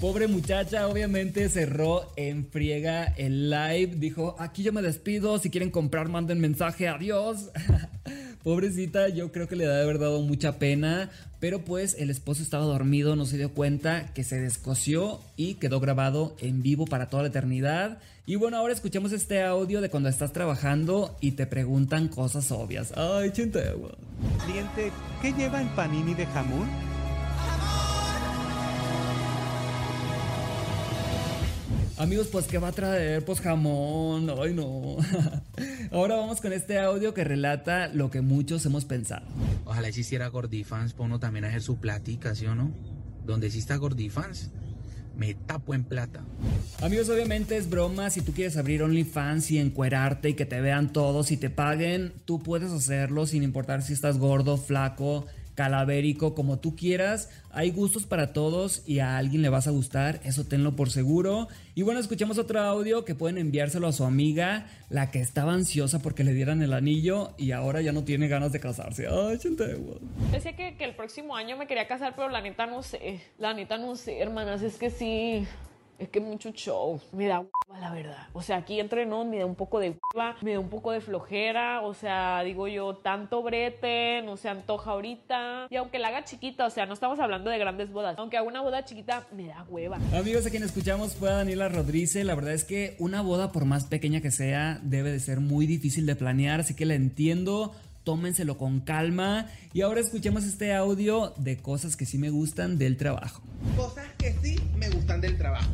Pobre 0.03 0.27
muchacha, 0.27 0.89
obviamente 0.89 1.47
cerró 1.47 2.11
en 2.17 2.45
friega 2.45 3.05
el 3.15 3.49
live. 3.49 3.95
Dijo, 3.95 4.35
aquí 4.37 4.61
yo 4.61 4.73
me 4.73 4.81
despido, 4.81 5.39
si 5.39 5.49
quieren 5.49 5.71
comprar 5.71 6.09
manden 6.09 6.41
mensaje, 6.41 6.89
adiós. 6.89 7.51
Pobrecita, 8.43 9.07
yo 9.07 9.31
creo 9.31 9.47
que 9.47 9.55
le 9.55 9.65
debe 9.65 9.81
haber 9.81 9.99
dado 9.99 10.21
mucha 10.21 10.59
pena, 10.59 11.09
pero 11.39 11.63
pues 11.63 11.95
el 11.97 12.09
esposo 12.09 12.43
estaba 12.43 12.65
dormido, 12.65 13.15
no 13.15 13.25
se 13.25 13.37
dio 13.37 13.53
cuenta 13.53 14.11
que 14.13 14.25
se 14.25 14.41
descoció 14.41 15.21
y 15.37 15.53
quedó 15.53 15.79
grabado 15.79 16.35
en 16.41 16.61
vivo 16.61 16.83
para 16.85 17.07
toda 17.07 17.23
la 17.23 17.29
eternidad. 17.29 17.99
Y 18.25 18.35
bueno, 18.35 18.57
ahora 18.57 18.73
escuchemos 18.73 19.13
este 19.13 19.41
audio 19.41 19.79
de 19.79 19.89
cuando 19.89 20.09
estás 20.09 20.33
trabajando 20.33 21.15
y 21.21 21.31
te 21.31 21.47
preguntan 21.47 22.09
cosas 22.09 22.51
obvias. 22.51 22.91
Ay, 22.97 23.31
chintegua. 23.31 23.95
Cliente, 24.45 24.91
¿qué 25.21 25.31
lleva 25.31 25.61
el 25.61 25.69
panini 25.69 26.13
de 26.13 26.25
jamón? 26.25 26.67
Amigos, 32.03 32.27
pues 32.29 32.47
¿qué 32.47 32.57
va 32.57 32.67
a 32.67 32.71
traer? 32.73 33.23
Pues 33.23 33.39
jamón, 33.39 34.29
ay 34.29 34.53
no. 34.53 34.97
Ahora 35.91 36.17
vamos 36.17 36.41
con 36.41 36.51
este 36.51 36.77
audio 36.77 37.13
que 37.13 37.23
relata 37.23 37.87
lo 37.87 38.11
que 38.11 38.19
muchos 38.19 38.65
hemos 38.65 38.83
pensado. 38.83 39.25
Ojalá 39.63 39.87
existiera 39.87 40.27
Gordifans 40.27 40.91
para 40.91 41.05
uno 41.05 41.21
también 41.21 41.45
hacer 41.45 41.61
su 41.61 41.77
platica, 41.77 42.35
¿sí 42.35 42.45
o 42.45 42.55
no? 42.55 42.73
Donde 43.25 43.47
exista 43.47 43.77
Gordifans, 43.77 44.51
me 45.15 45.33
tapo 45.33 45.73
en 45.73 45.85
plata. 45.85 46.25
Amigos, 46.81 47.07
obviamente 47.07 47.55
es 47.55 47.69
broma. 47.69 48.09
Si 48.09 48.19
tú 48.19 48.33
quieres 48.33 48.57
abrir 48.57 48.83
OnlyFans 48.83 49.51
y 49.51 49.59
encuerarte 49.59 50.27
y 50.27 50.33
que 50.33 50.45
te 50.45 50.59
vean 50.59 50.91
todos 50.91 51.31
y 51.31 51.37
te 51.37 51.49
paguen, 51.49 52.11
tú 52.25 52.43
puedes 52.43 52.73
hacerlo 52.73 53.27
sin 53.27 53.43
importar 53.43 53.81
si 53.81 53.93
estás 53.93 54.17
gordo, 54.17 54.57
flaco, 54.57 55.25
calavérico, 55.55 56.35
como 56.35 56.59
tú 56.59 56.75
quieras. 56.75 57.29
Hay 57.51 57.71
gustos 57.71 58.05
para 58.05 58.33
todos 58.33 58.83
y 58.87 58.99
a 58.99 59.17
alguien 59.17 59.41
le 59.41 59.49
vas 59.49 59.67
a 59.67 59.71
gustar, 59.71 60.19
eso 60.23 60.45
tenlo 60.45 60.75
por 60.75 60.89
seguro. 60.89 61.47
Y 61.75 61.83
bueno, 61.83 61.99
escuchemos 61.99 62.37
otro 62.37 62.59
audio 62.61 63.05
que 63.05 63.15
pueden 63.15 63.37
enviárselo 63.37 63.87
a 63.87 63.91
su 63.91 64.03
amiga, 64.05 64.67
la 64.89 65.11
que 65.11 65.19
estaba 65.19 65.53
ansiosa 65.53 65.99
porque 65.99 66.23
le 66.23 66.33
dieran 66.33 66.61
el 66.61 66.73
anillo 66.73 67.33
y 67.37 67.51
ahora 67.51 67.81
ya 67.81 67.91
no 67.91 68.03
tiene 68.03 68.27
ganas 68.27 68.51
de 68.51 68.59
casarse. 68.59 69.07
Ay, 69.07 69.37
Decía 70.31 70.55
que, 70.55 70.75
que 70.75 70.83
el 70.83 70.95
próximo 70.95 71.35
año 71.35 71.57
me 71.57 71.67
quería 71.67 71.87
casar, 71.87 72.13
pero 72.15 72.29
la 72.29 72.41
neta 72.41 72.65
no 72.65 72.81
sé. 72.81 73.21
La 73.37 73.53
neta 73.53 73.77
no 73.77 73.95
sé, 73.95 74.19
hermanas, 74.19 74.61
es 74.61 74.77
que 74.77 74.89
sí. 74.89 75.45
Es 76.03 76.09
que 76.09 76.19
mucho 76.19 76.51
show. 76.51 76.99
Me 77.13 77.27
da 77.27 77.39
hueva, 77.39 77.79
la 77.79 77.93
verdad. 77.93 78.27
O 78.33 78.41
sea, 78.41 78.57
aquí 78.57 78.81
entre 78.81 79.05
no, 79.05 79.23
me 79.23 79.39
da 79.39 79.45
un 79.45 79.55
poco 79.55 79.79
de 79.79 79.97
hueva, 80.13 80.35
me 80.41 80.51
da 80.51 80.59
un 80.59 80.67
poco 80.67 80.91
de 80.91 80.99
flojera. 80.99 81.81
O 81.81 81.93
sea, 81.93 82.43
digo 82.43 82.67
yo, 82.67 82.97
tanto 82.97 83.41
brete, 83.41 84.21
no 84.21 84.35
se 84.35 84.49
antoja 84.49 84.91
ahorita. 84.91 85.67
Y 85.69 85.77
aunque 85.77 85.99
la 85.99 86.09
haga 86.09 86.25
chiquita, 86.25 86.65
o 86.65 86.69
sea, 86.69 86.85
no 86.85 86.93
estamos 86.93 87.21
hablando 87.21 87.49
de 87.49 87.57
grandes 87.57 87.89
bodas. 87.89 88.17
Aunque 88.17 88.35
haga 88.35 88.45
una 88.45 88.61
boda 88.61 88.83
chiquita, 88.83 89.25
me 89.31 89.47
da 89.47 89.63
hueva. 89.69 89.97
Amigos, 90.13 90.45
a 90.45 90.49
quien 90.49 90.63
escuchamos 90.63 91.15
fue 91.15 91.29
a 91.29 91.35
Daniela 91.35 91.69
Rodríguez. 91.69 92.15
La 92.15 92.35
verdad 92.35 92.51
es 92.51 92.65
que 92.65 92.97
una 92.99 93.21
boda, 93.21 93.53
por 93.53 93.63
más 93.63 93.85
pequeña 93.85 94.19
que 94.19 94.31
sea, 94.31 94.81
debe 94.83 95.09
de 95.09 95.21
ser 95.21 95.39
muy 95.39 95.65
difícil 95.67 96.05
de 96.05 96.17
planear. 96.17 96.59
Así 96.59 96.75
que 96.75 96.85
la 96.85 96.95
entiendo 96.95 97.71
tómenselo 98.03 98.57
con 98.57 98.81
calma. 98.81 99.47
Y 99.73 99.81
ahora 99.81 100.01
escuchemos 100.01 100.43
este 100.43 100.73
audio 100.73 101.33
de 101.37 101.57
cosas 101.57 101.95
que 101.95 102.05
sí 102.05 102.17
me 102.17 102.29
gustan 102.29 102.77
del 102.77 102.97
trabajo. 102.97 103.41
Cosas 103.75 104.07
que 104.17 104.35
sí 104.41 104.59
me 104.77 104.89
gustan 104.89 105.21
del 105.21 105.37
trabajo. 105.37 105.71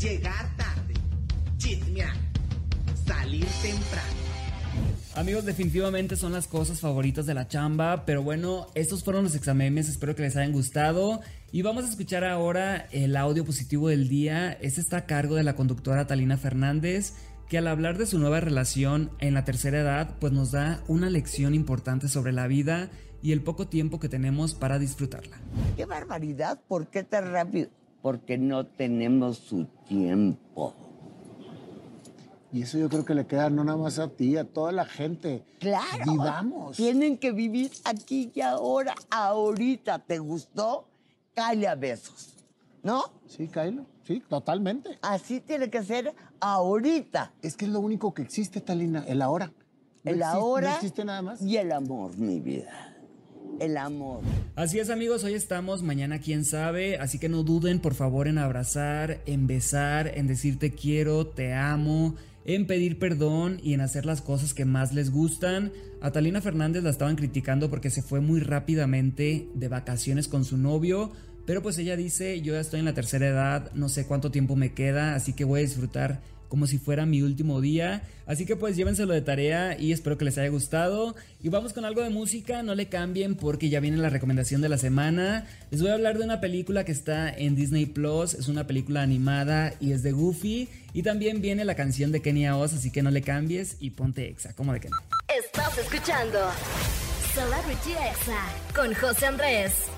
Llegar 0.00 0.56
tarde, 0.56 0.94
chismear, 1.58 2.14
salir 3.06 3.46
temprano. 3.62 4.28
Amigos, 5.14 5.44
definitivamente 5.44 6.14
son 6.14 6.32
las 6.32 6.46
cosas 6.46 6.78
favoritas 6.78 7.26
de 7.26 7.34
la 7.34 7.48
chamba, 7.48 8.04
pero 8.06 8.22
bueno, 8.22 8.68
estos 8.76 9.02
fueron 9.02 9.24
los 9.24 9.34
exámenes, 9.34 9.88
espero 9.88 10.14
que 10.14 10.22
les 10.22 10.36
hayan 10.36 10.52
gustado. 10.52 11.20
Y 11.50 11.62
vamos 11.62 11.84
a 11.84 11.88
escuchar 11.88 12.22
ahora 12.22 12.86
el 12.92 13.16
audio 13.16 13.44
positivo 13.44 13.88
del 13.88 14.08
día. 14.08 14.52
Este 14.60 14.80
está 14.80 14.98
a 14.98 15.06
cargo 15.06 15.34
de 15.34 15.42
la 15.42 15.56
conductora 15.56 16.06
Talina 16.06 16.36
Fernández 16.36 17.14
que 17.48 17.58
al 17.58 17.66
hablar 17.66 17.96
de 17.96 18.06
su 18.06 18.18
nueva 18.18 18.40
relación 18.40 19.10
en 19.20 19.34
la 19.34 19.44
tercera 19.44 19.80
edad, 19.80 20.16
pues 20.20 20.32
nos 20.32 20.52
da 20.52 20.82
una 20.86 21.08
lección 21.08 21.54
importante 21.54 22.08
sobre 22.08 22.32
la 22.32 22.46
vida 22.46 22.90
y 23.22 23.32
el 23.32 23.42
poco 23.42 23.66
tiempo 23.66 23.98
que 23.98 24.08
tenemos 24.08 24.54
para 24.54 24.78
disfrutarla. 24.78 25.38
¡Qué 25.76 25.86
barbaridad! 25.86 26.60
¿Por 26.68 26.88
qué 26.88 27.04
tan 27.04 27.32
rápido? 27.32 27.70
Porque 28.02 28.36
no 28.36 28.66
tenemos 28.66 29.38
su 29.38 29.64
tiempo. 29.88 30.74
Y 32.52 32.62
eso 32.62 32.78
yo 32.78 32.88
creo 32.88 33.04
que 33.04 33.14
le 33.14 33.26
queda 33.26 33.50
no 33.50 33.64
nada 33.64 33.78
más 33.78 33.98
a 33.98 34.08
ti, 34.08 34.36
a 34.36 34.44
toda 34.44 34.72
la 34.72 34.84
gente. 34.84 35.42
Claro. 35.58 36.12
Vivamos. 36.12 36.76
Tienen 36.76 37.18
que 37.18 37.32
vivir 37.32 37.70
aquí 37.84 38.30
y 38.34 38.40
ahora, 38.40 38.94
ahorita. 39.10 39.98
¿Te 40.00 40.18
gustó? 40.18 40.86
Cállate 41.34 41.68
a 41.68 41.74
besos. 41.74 42.34
¿No? 42.82 43.04
Sí, 43.26 43.48
Kylo. 43.48 43.84
Sí, 44.08 44.22
totalmente. 44.26 44.98
Así 45.02 45.40
tiene 45.40 45.68
que 45.68 45.84
ser 45.84 46.14
ahorita. 46.40 47.34
Es 47.42 47.56
que 47.58 47.66
es 47.66 47.70
lo 47.70 47.80
único 47.80 48.14
que 48.14 48.22
existe, 48.22 48.62
Talina, 48.62 49.04
el 49.06 49.20
ahora. 49.20 49.52
el 50.02 50.22
ahora. 50.22 50.70
No 50.70 50.74
existe 50.76 51.04
nada 51.04 51.20
más. 51.20 51.42
Y 51.42 51.58
el 51.58 51.70
amor, 51.72 52.16
mi 52.16 52.40
vida. 52.40 52.96
El 53.60 53.76
amor. 53.76 54.22
Así 54.56 54.78
es 54.78 54.88
amigos, 54.88 55.24
hoy 55.24 55.34
estamos, 55.34 55.82
mañana 55.82 56.20
quién 56.20 56.46
sabe, 56.46 56.96
así 56.96 57.18
que 57.18 57.28
no 57.28 57.42
duden 57.42 57.80
por 57.80 57.92
favor 57.94 58.28
en 58.28 58.38
abrazar, 58.38 59.20
en 59.26 59.46
besar, 59.46 60.08
en 60.14 60.26
decirte 60.26 60.72
quiero, 60.72 61.26
te 61.26 61.52
amo, 61.52 62.14
en 62.46 62.66
pedir 62.66 62.98
perdón 62.98 63.60
y 63.62 63.74
en 63.74 63.82
hacer 63.82 64.06
las 64.06 64.22
cosas 64.22 64.54
que 64.54 64.64
más 64.64 64.94
les 64.94 65.10
gustan. 65.10 65.70
A 66.00 66.12
Talina 66.12 66.40
Fernández 66.40 66.82
la 66.82 66.88
estaban 66.88 67.16
criticando 67.16 67.68
porque 67.68 67.90
se 67.90 68.00
fue 68.00 68.20
muy 68.20 68.40
rápidamente 68.40 69.50
de 69.54 69.68
vacaciones 69.68 70.28
con 70.28 70.46
su 70.46 70.56
novio, 70.56 71.12
pero 71.48 71.62
pues 71.62 71.78
ella 71.78 71.96
dice, 71.96 72.42
yo 72.42 72.52
ya 72.52 72.60
estoy 72.60 72.80
en 72.80 72.84
la 72.84 72.92
tercera 72.92 73.26
edad, 73.26 73.72
no 73.72 73.88
sé 73.88 74.04
cuánto 74.04 74.30
tiempo 74.30 74.54
me 74.54 74.74
queda, 74.74 75.14
así 75.14 75.32
que 75.32 75.44
voy 75.44 75.60
a 75.60 75.62
disfrutar 75.62 76.20
como 76.50 76.66
si 76.66 76.76
fuera 76.76 77.06
mi 77.06 77.22
último 77.22 77.62
día. 77.62 78.02
Así 78.26 78.44
que 78.44 78.54
pues 78.54 78.76
llévenselo 78.76 79.14
de 79.14 79.22
tarea 79.22 79.74
y 79.80 79.92
espero 79.92 80.18
que 80.18 80.26
les 80.26 80.36
haya 80.36 80.50
gustado. 80.50 81.16
Y 81.42 81.48
vamos 81.48 81.72
con 81.72 81.86
algo 81.86 82.02
de 82.02 82.10
música, 82.10 82.62
no 82.62 82.74
le 82.74 82.90
cambien 82.90 83.34
porque 83.34 83.70
ya 83.70 83.80
viene 83.80 83.96
la 83.96 84.10
recomendación 84.10 84.60
de 84.60 84.68
la 84.68 84.76
semana. 84.76 85.46
Les 85.70 85.80
voy 85.80 85.88
a 85.90 85.94
hablar 85.94 86.18
de 86.18 86.24
una 86.24 86.42
película 86.42 86.84
que 86.84 86.92
está 86.92 87.30
en 87.30 87.56
Disney 87.56 87.86
Plus, 87.86 88.34
es 88.34 88.48
una 88.48 88.66
película 88.66 89.00
animada 89.00 89.72
y 89.80 89.92
es 89.92 90.02
de 90.02 90.12
Goofy. 90.12 90.68
Y 90.92 91.02
también 91.02 91.40
viene 91.40 91.64
la 91.64 91.76
canción 91.76 92.12
de 92.12 92.20
Kenia 92.20 92.58
Oz, 92.58 92.74
así 92.74 92.90
que 92.90 93.02
no 93.02 93.10
le 93.10 93.22
cambies 93.22 93.78
y 93.80 93.88
ponte 93.88 94.28
Exa, 94.28 94.52
como 94.52 94.74
de 94.74 94.80
que 94.80 94.90
no. 94.90 94.96
Estás 95.42 95.78
escuchando 95.78 96.40
Celebrity 97.32 97.92
Exa 97.92 98.52
con 98.74 98.92
José 98.92 99.24
Andrés. 99.24 99.97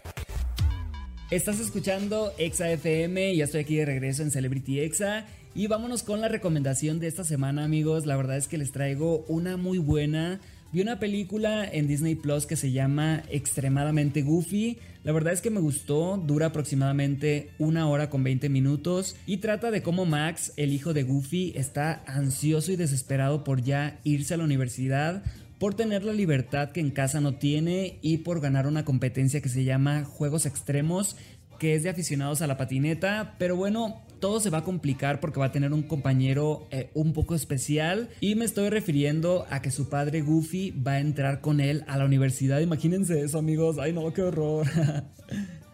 Estás 1.30 1.60
escuchando 1.60 2.32
Exa 2.38 2.72
FM, 2.72 3.36
ya 3.36 3.44
estoy 3.44 3.60
aquí 3.60 3.76
de 3.76 3.84
regreso 3.84 4.24
en 4.24 4.32
Celebrity 4.32 4.80
Exa. 4.80 5.26
Y 5.54 5.68
vámonos 5.68 6.02
con 6.02 6.20
la 6.20 6.26
recomendación 6.26 6.98
de 6.98 7.06
esta 7.06 7.22
semana 7.22 7.62
amigos, 7.62 8.04
la 8.04 8.16
verdad 8.16 8.36
es 8.36 8.48
que 8.48 8.58
les 8.58 8.72
traigo 8.72 9.24
una 9.28 9.56
muy 9.56 9.78
buena, 9.78 10.40
vi 10.72 10.80
una 10.80 10.98
película 10.98 11.64
en 11.70 11.86
Disney 11.86 12.16
Plus 12.16 12.46
que 12.46 12.56
se 12.56 12.72
llama 12.72 13.22
Extremadamente 13.30 14.22
Goofy, 14.22 14.78
la 15.04 15.12
verdad 15.12 15.32
es 15.32 15.40
que 15.40 15.50
me 15.50 15.60
gustó, 15.60 16.16
dura 16.16 16.46
aproximadamente 16.46 17.50
una 17.60 17.88
hora 17.88 18.10
con 18.10 18.24
20 18.24 18.48
minutos. 18.48 19.14
Y 19.24 19.36
trata 19.36 19.70
de 19.70 19.82
cómo 19.82 20.06
Max, 20.06 20.52
el 20.56 20.72
hijo 20.72 20.94
de 20.94 21.04
Goofy, 21.04 21.52
está 21.54 22.02
ansioso 22.08 22.72
y 22.72 22.76
desesperado 22.76 23.44
por 23.44 23.62
ya 23.62 24.00
irse 24.02 24.34
a 24.34 24.36
la 24.36 24.44
universidad 24.44 25.22
por 25.60 25.74
tener 25.74 26.04
la 26.04 26.14
libertad 26.14 26.70
que 26.70 26.80
en 26.80 26.90
casa 26.90 27.20
no 27.20 27.34
tiene 27.34 27.98
y 28.00 28.18
por 28.18 28.40
ganar 28.40 28.66
una 28.66 28.86
competencia 28.86 29.42
que 29.42 29.50
se 29.50 29.62
llama 29.62 30.04
Juegos 30.04 30.46
Extremos, 30.46 31.16
que 31.58 31.74
es 31.74 31.82
de 31.82 31.90
aficionados 31.90 32.40
a 32.40 32.46
la 32.46 32.56
patineta, 32.56 33.36
pero 33.38 33.56
bueno, 33.56 34.00
todo 34.20 34.40
se 34.40 34.48
va 34.48 34.58
a 34.58 34.64
complicar 34.64 35.20
porque 35.20 35.38
va 35.38 35.46
a 35.46 35.52
tener 35.52 35.74
un 35.74 35.82
compañero 35.82 36.66
eh, 36.70 36.88
un 36.94 37.12
poco 37.12 37.34
especial. 37.34 38.08
Y 38.20 38.36
me 38.36 38.46
estoy 38.46 38.70
refiriendo 38.70 39.46
a 39.50 39.60
que 39.60 39.70
su 39.70 39.90
padre 39.90 40.22
Goofy 40.22 40.70
va 40.70 40.92
a 40.92 41.00
entrar 41.00 41.42
con 41.42 41.60
él 41.60 41.84
a 41.88 41.98
la 41.98 42.06
universidad, 42.06 42.60
imagínense 42.60 43.20
eso 43.20 43.38
amigos, 43.38 43.76
ay 43.78 43.92
no, 43.92 44.10
qué 44.14 44.22
horror. 44.22 44.66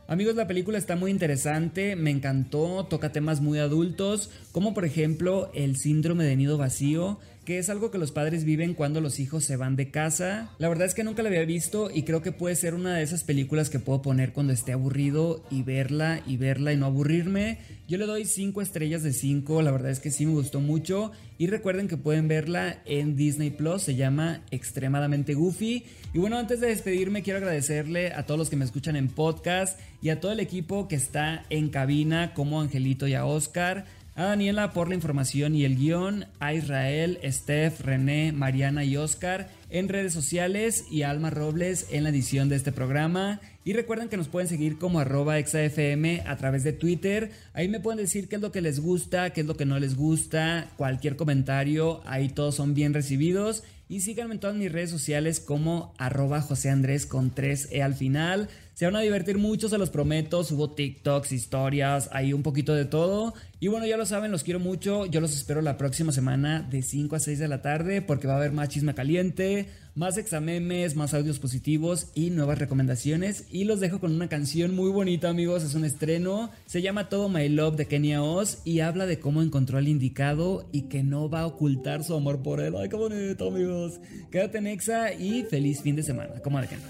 Amigos, 0.08 0.36
la 0.36 0.46
película 0.46 0.78
está 0.78 0.94
muy 0.94 1.10
interesante, 1.10 1.96
me 1.96 2.12
encantó, 2.12 2.86
toca 2.88 3.10
temas 3.10 3.40
muy 3.40 3.58
adultos, 3.58 4.30
como 4.52 4.72
por 4.72 4.84
ejemplo 4.84 5.50
el 5.52 5.76
síndrome 5.76 6.22
de 6.22 6.36
nido 6.36 6.56
vacío, 6.58 7.18
que 7.46 7.58
es 7.58 7.70
algo 7.70 7.92
que 7.92 7.96
los 7.96 8.10
padres 8.10 8.44
viven 8.44 8.74
cuando 8.74 9.00
los 9.00 9.20
hijos 9.20 9.44
se 9.44 9.56
van 9.56 9.76
de 9.76 9.92
casa. 9.92 10.50
La 10.58 10.68
verdad 10.68 10.84
es 10.86 10.94
que 10.94 11.04
nunca 11.04 11.22
la 11.22 11.28
había 11.28 11.44
visto 11.44 11.90
y 11.94 12.02
creo 12.02 12.20
que 12.20 12.32
puede 12.32 12.56
ser 12.56 12.74
una 12.74 12.96
de 12.96 13.04
esas 13.04 13.22
películas 13.22 13.70
que 13.70 13.78
puedo 13.78 14.02
poner 14.02 14.32
cuando 14.32 14.52
esté 14.52 14.72
aburrido 14.72 15.44
y 15.48 15.62
verla 15.62 16.20
y 16.26 16.38
verla 16.38 16.72
y 16.72 16.76
no 16.76 16.86
aburrirme. 16.86 17.58
Yo 17.86 17.98
le 17.98 18.06
doy 18.06 18.24
5 18.24 18.60
estrellas 18.60 19.04
de 19.04 19.12
5, 19.12 19.62
la 19.62 19.70
verdad 19.70 19.92
es 19.92 20.00
que 20.00 20.10
sí 20.10 20.26
me 20.26 20.32
gustó 20.32 20.58
mucho 20.58 21.12
y 21.38 21.46
recuerden 21.46 21.86
que 21.86 21.96
pueden 21.96 22.26
verla 22.26 22.82
en 22.84 23.14
Disney 23.14 23.50
Plus, 23.50 23.82
se 23.82 23.94
llama 23.94 24.42
Extremadamente 24.50 25.34
Goofy. 25.34 25.84
Y 26.12 26.18
bueno, 26.18 26.38
antes 26.38 26.60
de 26.60 26.66
despedirme 26.66 27.22
quiero 27.22 27.38
agradecerle 27.38 28.12
a 28.12 28.24
todos 28.26 28.38
los 28.38 28.50
que 28.50 28.56
me 28.56 28.64
escuchan 28.64 28.96
en 28.96 29.06
podcast 29.06 29.78
y 30.02 30.08
a 30.08 30.20
todo 30.20 30.32
el 30.32 30.40
equipo 30.40 30.88
que 30.88 30.96
está 30.96 31.44
en 31.48 31.68
cabina 31.68 32.34
como 32.34 32.60
Angelito 32.60 33.06
y 33.06 33.14
a 33.14 33.24
Oscar 33.24 33.84
a 34.16 34.24
Daniela 34.24 34.72
por 34.72 34.88
la 34.88 34.94
información 34.94 35.54
y 35.54 35.64
el 35.64 35.76
guion, 35.76 36.24
a 36.40 36.54
Israel, 36.54 37.18
Steph, 37.22 37.82
René, 37.82 38.32
Mariana 38.32 38.82
y 38.82 38.96
Oscar 38.96 39.48
en 39.68 39.88
redes 39.88 40.14
sociales 40.14 40.86
y 40.90 41.02
a 41.02 41.10
Alma 41.10 41.28
Robles 41.28 41.88
en 41.90 42.04
la 42.04 42.08
edición 42.08 42.48
de 42.48 42.56
este 42.56 42.72
programa. 42.72 43.40
Y 43.64 43.74
recuerden 43.74 44.08
que 44.08 44.16
nos 44.16 44.28
pueden 44.28 44.48
seguir 44.48 44.78
como 44.78 45.00
arroba 45.00 45.38
exafm 45.38 46.22
a 46.26 46.36
través 46.36 46.64
de 46.64 46.72
Twitter. 46.72 47.30
Ahí 47.52 47.68
me 47.68 47.80
pueden 47.80 47.98
decir 47.98 48.28
qué 48.28 48.36
es 48.36 48.42
lo 48.42 48.52
que 48.52 48.62
les 48.62 48.80
gusta, 48.80 49.30
qué 49.30 49.42
es 49.42 49.46
lo 49.46 49.56
que 49.56 49.66
no 49.66 49.78
les 49.78 49.96
gusta, 49.96 50.70
cualquier 50.78 51.16
comentario, 51.16 52.00
ahí 52.06 52.30
todos 52.30 52.54
son 52.54 52.74
bien 52.74 52.94
recibidos. 52.94 53.64
Y 53.88 54.00
síganme 54.00 54.34
en 54.34 54.40
todas 54.40 54.56
mis 54.56 54.72
redes 54.72 54.90
sociales 54.90 55.38
como 55.38 55.94
arroba 55.98 56.40
José 56.40 56.70
Andrés 56.70 57.06
con 57.06 57.32
3E 57.32 57.82
al 57.82 57.94
final. 57.94 58.48
Se 58.74 58.84
van 58.84 58.96
a 58.96 59.00
divertir 59.00 59.38
mucho, 59.38 59.68
se 59.68 59.78
los 59.78 59.90
prometo. 59.90 60.42
Subo 60.42 60.72
TikToks, 60.72 61.30
historias, 61.30 62.10
ahí 62.12 62.32
un 62.32 62.42
poquito 62.42 62.74
de 62.74 62.84
todo. 62.84 63.32
Y 63.58 63.68
bueno, 63.68 63.86
ya 63.86 63.96
lo 63.96 64.04
saben, 64.04 64.30
los 64.30 64.44
quiero 64.44 64.60
mucho. 64.60 65.06
Yo 65.06 65.20
los 65.22 65.34
espero 65.34 65.62
la 65.62 65.78
próxima 65.78 66.12
semana 66.12 66.60
de 66.60 66.82
5 66.82 67.16
a 67.16 67.18
6 67.18 67.38
de 67.38 67.48
la 67.48 67.62
tarde 67.62 68.02
porque 68.02 68.26
va 68.26 68.34
a 68.34 68.36
haber 68.36 68.52
más 68.52 68.68
chisme 68.68 68.94
caliente, 68.94 69.70
más 69.94 70.18
examemes, 70.18 70.94
más 70.94 71.14
audios 71.14 71.38
positivos 71.38 72.08
y 72.14 72.28
nuevas 72.28 72.58
recomendaciones. 72.58 73.46
Y 73.50 73.64
los 73.64 73.80
dejo 73.80 73.98
con 73.98 74.14
una 74.14 74.28
canción 74.28 74.74
muy 74.74 74.90
bonita, 74.90 75.30
amigos. 75.30 75.62
Es 75.62 75.74
un 75.74 75.86
estreno. 75.86 76.50
Se 76.66 76.82
llama 76.82 77.08
Todo 77.08 77.30
My 77.30 77.48
Love 77.48 77.76
de 77.76 77.86
Kenia 77.86 78.22
Oz 78.22 78.58
y 78.64 78.80
habla 78.80 79.06
de 79.06 79.20
cómo 79.20 79.40
encontró 79.40 79.78
al 79.78 79.88
indicado 79.88 80.68
y 80.70 80.82
que 80.82 81.02
no 81.02 81.30
va 81.30 81.40
a 81.40 81.46
ocultar 81.46 82.04
su 82.04 82.14
amor 82.14 82.42
por 82.42 82.60
él. 82.60 82.74
Ay, 82.78 82.90
qué 82.90 82.96
bonito, 82.96 83.48
amigos. 83.48 84.00
Quédate 84.30 84.58
en 84.58 84.66
Exa 84.66 85.14
y 85.14 85.44
feliz 85.44 85.80
fin 85.80 85.96
de 85.96 86.02
semana. 86.02 86.42
¿Cómo 86.42 86.60
de 86.60 86.68
que 86.68 86.76
no? 86.76 86.82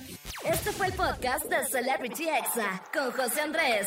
Este 0.44 0.72
fue 0.72 0.88
el 0.88 0.94
podcast 0.94 1.46
de 1.46 1.64
Celebrity 1.70 2.24
Exa 2.24 2.82
con 2.92 3.12
José 3.12 3.40
Andrés. 3.40 3.86